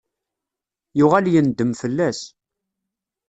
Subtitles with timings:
[0.97, 2.21] Yuɣal yendem fell-as.